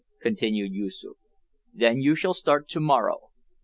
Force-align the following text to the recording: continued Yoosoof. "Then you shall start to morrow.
continued 0.19 0.71
Yoosoof. 0.71 1.15
"Then 1.75 1.99
you 2.01 2.15
shall 2.15 2.33
start 2.33 2.67
to 2.69 2.79
morrow. 2.79 3.29